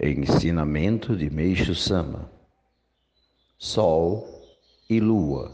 [0.00, 2.30] Ensinamento de Meixo Sama
[3.58, 4.26] Sol
[4.88, 5.52] e Lua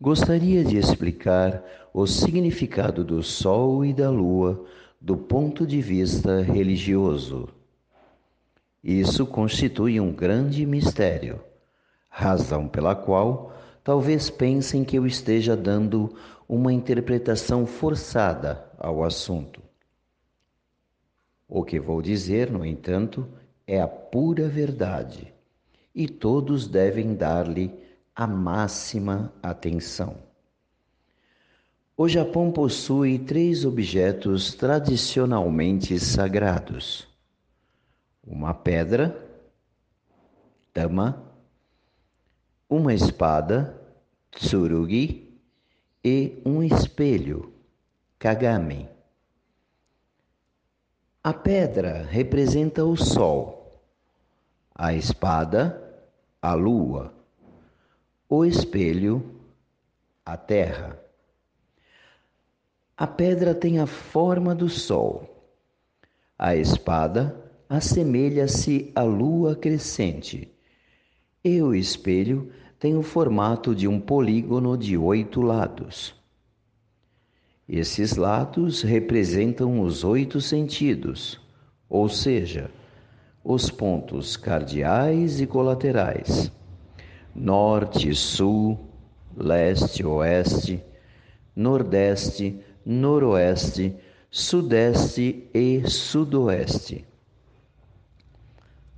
[0.00, 4.64] Gostaria de explicar o significado do Sol e da Lua
[5.00, 7.48] do ponto de vista religioso.
[8.84, 11.40] Isso constitui um grande mistério,
[12.08, 16.14] razão pela qual talvez pensem que eu esteja dando
[16.48, 19.60] uma interpretação forçada ao assunto.
[21.48, 23.26] O que vou dizer, no entanto,
[23.66, 25.32] é a pura verdade,
[25.94, 27.72] e todos devem dar-lhe
[28.14, 30.16] a máxima atenção.
[31.96, 37.08] O Japão possui três objetos tradicionalmente sagrados:
[38.26, 39.24] uma pedra,
[40.74, 41.32] Tama,
[42.68, 43.80] uma espada,
[44.30, 45.40] Tsurugi,
[46.04, 47.52] e um espelho,
[48.18, 48.95] Kagami.
[51.26, 53.82] A pedra representa o sol,
[54.72, 56.06] a espada,
[56.40, 57.12] a lua,
[58.28, 59.34] o espelho,
[60.24, 60.96] a terra.
[62.96, 65.50] A pedra tem a forma do sol,
[66.38, 67.36] a espada
[67.68, 70.48] assemelha-se à lua crescente,
[71.42, 76.14] e o espelho tem o formato de um polígono de oito lados.
[77.68, 81.40] Esses lados representam os oito sentidos,
[81.88, 82.70] ou seja,
[83.42, 86.52] os pontos cardeais e colaterais:
[87.34, 88.78] norte, sul,
[89.36, 90.80] leste, oeste,
[91.56, 93.96] nordeste, noroeste,
[94.30, 97.04] sudeste e sudoeste.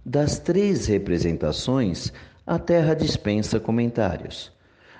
[0.05, 2.12] Das três representações,
[2.46, 4.52] a Terra dispensa comentários,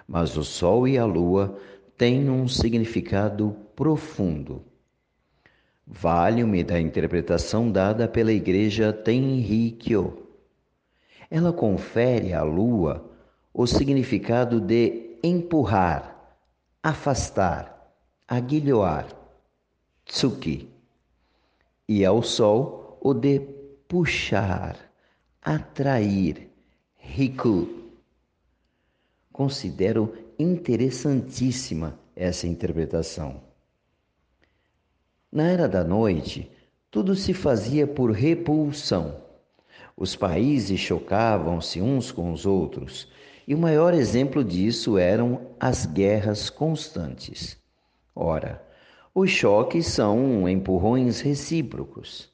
[0.07, 1.59] mas o Sol e a Lua
[1.99, 4.65] tem um significado profundo.
[5.85, 10.29] Vale-me da interpretação dada pela Igreja Tenrikyo.
[11.29, 13.11] Ela confere à lua
[13.53, 16.37] o significado de empurrar,
[16.81, 17.93] afastar,
[18.29, 19.09] aguilhoar,
[20.05, 20.69] tsuki,
[21.89, 23.41] e ao sol o de
[23.89, 24.77] puxar,
[25.43, 26.49] atrair,
[26.95, 27.69] riku.
[29.33, 33.41] Considero interessantíssima essa interpretação.
[35.31, 36.51] Na era da noite,
[36.91, 39.17] tudo se fazia por repulsão.
[39.97, 43.09] Os países chocavam-se uns com os outros,
[43.47, 47.59] e o maior exemplo disso eram as guerras constantes.
[48.15, 48.63] Ora,
[49.15, 52.31] os choques são empurrões recíprocos.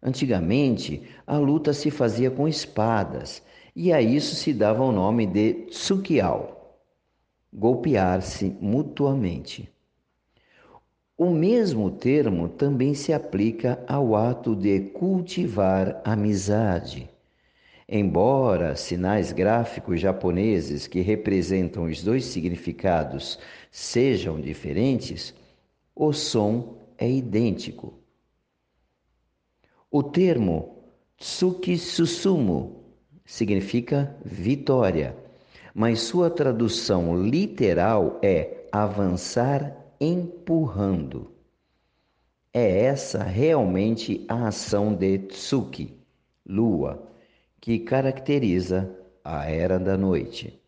[0.00, 3.42] Antigamente, a luta se fazia com espadas,
[3.74, 6.55] e a isso se dava o nome de tsukiao
[7.56, 9.72] golpear-se mutuamente.
[11.16, 17.08] O mesmo termo também se aplica ao ato de cultivar amizade.
[17.88, 23.38] Embora sinais gráficos japoneses que representam os dois significados
[23.70, 25.32] sejam diferentes,
[25.94, 27.94] o som é idêntico.
[29.90, 30.82] O termo
[31.16, 32.84] Tsuki Susumu
[33.24, 35.16] significa vitória
[35.78, 41.30] mas sua tradução literal é avançar empurrando.
[42.50, 45.92] É essa realmente a ação de Tsuki,
[46.46, 47.06] lua,
[47.60, 48.90] que caracteriza
[49.22, 50.58] a era da noite.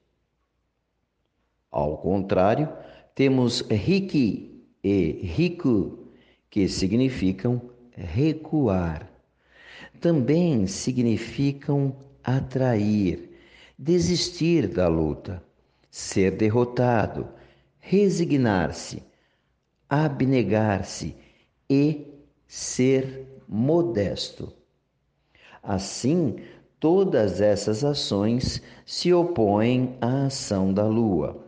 [1.70, 2.68] Ao contrário,
[3.14, 6.06] temos Riki e Riku,
[6.50, 9.10] que significam recuar.
[10.02, 13.27] Também significam atrair,
[13.78, 15.40] desistir da luta,
[15.88, 17.28] ser derrotado,
[17.78, 19.04] resignar-se,
[19.88, 21.14] abnegar-se
[21.70, 22.04] e
[22.44, 24.52] ser modesto.
[25.62, 26.36] Assim,
[26.80, 31.44] todas essas ações se opõem à ação da lua.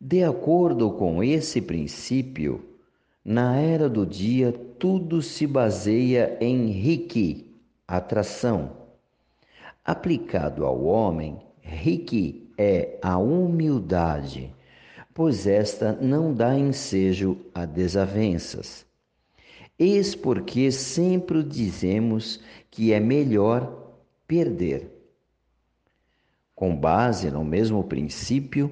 [0.00, 2.64] De acordo com esse princípio,
[3.24, 7.54] na era do dia tudo se baseia em Riki,
[7.86, 8.80] atração
[9.90, 14.54] Aplicado ao homem, Riki é a humildade,
[15.12, 18.86] pois esta não dá ensejo a desavenças.
[19.76, 22.40] Eis porque sempre dizemos
[22.70, 23.96] que é melhor
[24.28, 24.88] perder.
[26.54, 28.70] Com base no mesmo princípio,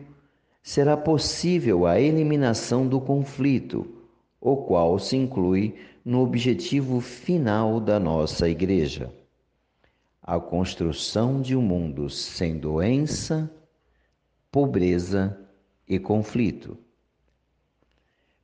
[0.62, 3.92] será possível a eliminação do conflito,
[4.40, 5.74] o qual se inclui
[6.04, 9.17] no objetivo final da nossa Igreja
[10.28, 13.50] a construção de um mundo sem doença,
[14.52, 15.40] pobreza
[15.88, 16.76] e conflito.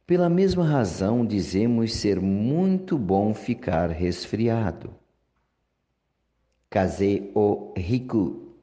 [0.06, 4.94] Pela mesma razão, dizemos ser muito bom ficar resfriado.
[6.70, 8.54] Kaze o Riku.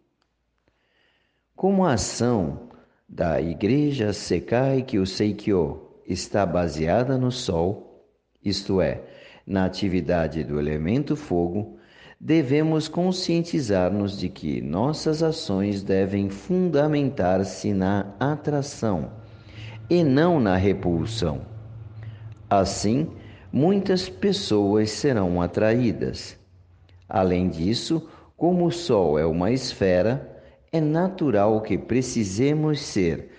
[1.55, 2.69] Como a ação
[3.07, 8.03] da Igreja Sekai Kyuseikyo está baseada no Sol,
[8.43, 9.03] isto é,
[9.45, 11.77] na atividade do elemento fogo,
[12.23, 19.11] devemos conscientizar-nos de que nossas ações devem fundamentar-se na atração
[19.89, 21.41] e não na repulsão.
[22.47, 23.09] Assim,
[23.51, 26.37] muitas pessoas serão atraídas.
[27.09, 28.07] Além disso,
[28.37, 33.31] como o Sol é uma esfera, é natural que precisemos ser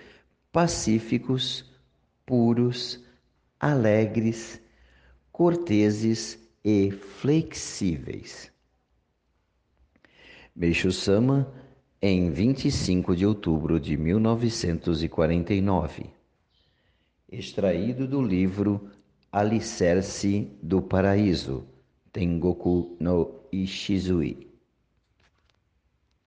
[0.51, 1.71] pacíficos,
[2.25, 3.01] puros,
[3.61, 4.59] alegres,
[5.31, 8.52] corteses e flexíveis.
[10.55, 11.51] Meixo Sama,
[12.01, 16.13] em 25 de outubro de 1949
[17.33, 18.89] extraído do livro
[19.31, 21.65] Alicerce do Paraíso,
[22.11, 24.52] Tengoku no Ishizui.